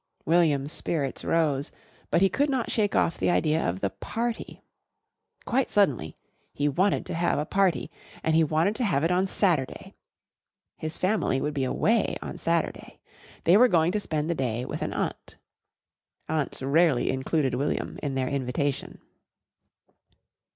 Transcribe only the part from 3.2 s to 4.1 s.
idea of the